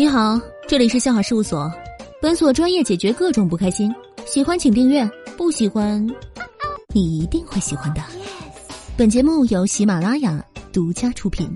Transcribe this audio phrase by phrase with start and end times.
[0.00, 1.70] 你好，这里是笑话事务所，
[2.22, 3.94] 本所专业解决各种不开心。
[4.24, 6.02] 喜欢请订阅，不喜欢，
[6.94, 8.00] 你一定会喜欢的。
[8.96, 10.42] 本节目由喜马拉雅
[10.72, 11.54] 独家出品。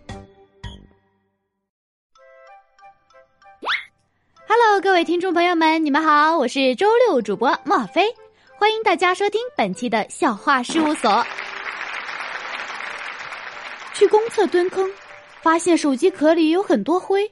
[4.47, 8.15] Hello，各位听众朋友们，你们好，我是周六主播莫菲，
[8.59, 11.25] 欢迎大家收听本期的笑话事务所。
[13.95, 14.87] 去公厕蹲坑，
[15.41, 17.27] 发现手机壳里有很多灰。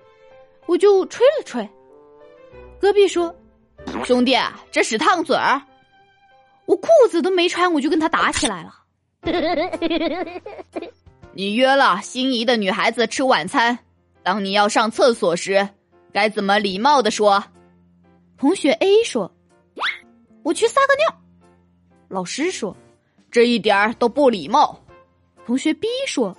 [0.66, 1.68] 我就吹了吹，
[2.80, 3.34] 隔壁说
[4.04, 4.36] ：“兄弟，
[4.70, 5.60] 这屎烫嘴儿。”
[6.66, 8.74] 我裤子都没穿，我就跟他打起来了。
[11.34, 13.78] 你约了心仪的女孩子吃晚餐，
[14.22, 15.68] 当你要上厕所时，
[16.12, 17.42] 该怎么礼貌的说？
[18.38, 19.32] 同学 A 说
[20.42, 21.22] ：“我去撒个尿。”
[22.08, 22.76] 老师说
[23.30, 24.78] ：“这一点儿都不礼貌。”
[25.46, 26.36] 同学 B 说：“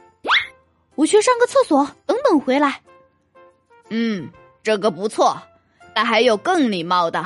[0.96, 2.82] 我去上个厕所，等等回来。”
[3.90, 4.30] 嗯，
[4.64, 5.38] 这个不错，
[5.94, 7.24] 但还有更礼貌的。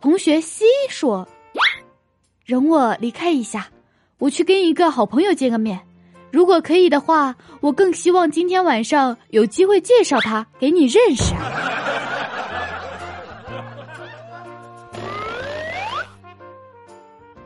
[0.00, 1.26] 同学西说
[2.46, 3.68] ：“容我离开一下，
[4.18, 5.80] 我去跟一个好朋友见个面。
[6.30, 11.34] 如果可以的话，我更希望今天晚上有机会介绍他给你认识。”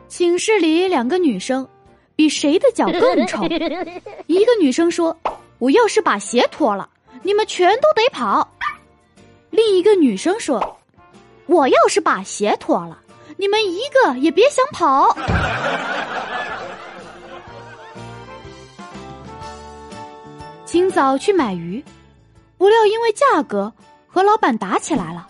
[0.07, 1.67] 寝室里两个女生，
[2.15, 3.43] 比谁的脚更臭。
[4.27, 5.17] 一个女生说
[5.59, 6.89] ：“我要是把鞋脱了。”
[7.25, 8.47] 你们全都得跑。
[9.49, 10.77] 另一个女生说
[11.47, 13.01] ：“我要是把鞋脱了，
[13.35, 15.17] 你们一个也别想跑。”
[20.67, 21.83] 清早去买鱼，
[22.59, 23.73] 不料因为价格
[24.05, 25.27] 和老板打起来了。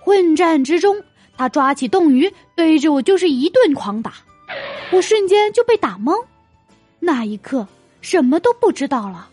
[0.00, 1.04] 混战之中，
[1.36, 4.14] 他抓起冻鱼对着我就是一顿狂打，
[4.90, 6.24] 我瞬间就被打懵，
[6.98, 7.68] 那一刻
[8.00, 9.28] 什么都不知道了。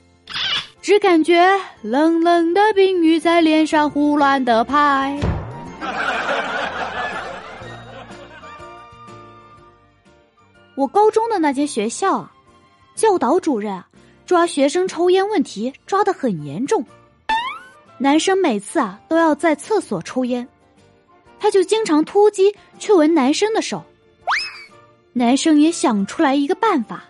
[0.84, 1.42] 只感觉
[1.82, 5.18] 冷冷的冰雨在脸上胡乱的拍。
[10.76, 12.34] 我高中的那间学校啊，
[12.96, 13.88] 教导主任啊，
[14.26, 16.86] 抓学生抽烟问题抓的很严重。
[17.98, 20.46] 男生每次啊都要在厕所抽烟，
[21.40, 23.82] 他就经常突击去闻男生的手。
[25.14, 27.06] 男生也想出来一个办法，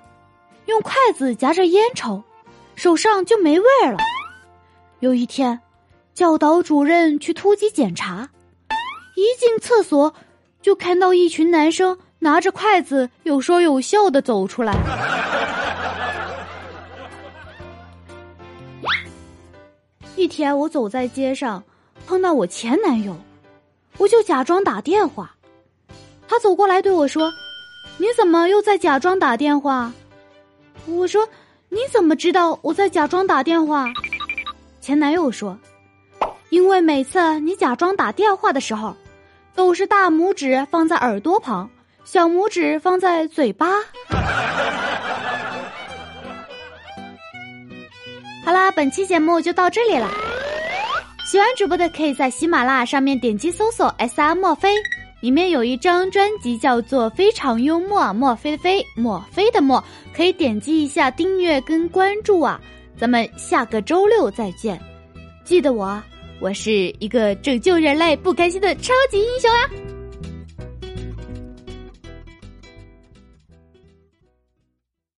[0.68, 2.22] 用筷子夹着烟抽。
[2.76, 3.98] 手上就没味儿了。
[5.00, 5.60] 有一天，
[6.14, 8.30] 教导主任去突击检查，
[9.16, 10.14] 一进厕所
[10.62, 14.74] 就看到一群男生拿着筷子有说有笑的走出来。
[20.16, 21.64] 一天，我走在街上，
[22.08, 23.16] 碰到我前男友，
[23.98, 25.36] 我就假装打电话。
[26.28, 27.32] 他走过来对我说
[28.00, 29.92] ：“你怎么又在假装打电话？”
[30.88, 31.28] 我说。
[31.74, 33.92] 你怎么知道我在假装打电话？
[34.80, 35.58] 前男友说
[36.52, 38.96] ：“因为每次你假装打电话的时候，
[39.56, 41.68] 都是大拇指放在耳朵旁，
[42.04, 43.72] 小拇指放在嘴巴。
[48.46, 50.08] ”好啦，本期节目就到这里了。
[51.26, 54.76] 喜欢主播的可以在喜马拉雅上面点击搜索 “S R 墨菲”。
[55.24, 59.82] 里面有一张专辑叫做《非常幽默》，墨菲的莫非的莫，
[60.14, 62.60] 可以点击一下订阅跟关注啊！
[62.98, 64.78] 咱们下个周六再见，
[65.46, 66.04] 记得我，
[66.42, 69.93] 我是一个拯救人类不开心的超级英雄啊！